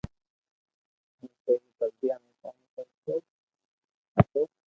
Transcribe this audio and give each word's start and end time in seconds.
ھون 1.17 1.29
پيري 1.43 1.67
بلديئا 1.83 2.15
۾ 2.25 2.29
ڪوم 2.45 2.57
ڪرتو 2.75 3.15
ھتو 4.15 4.41